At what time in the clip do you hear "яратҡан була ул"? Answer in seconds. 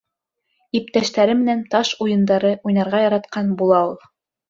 3.07-3.99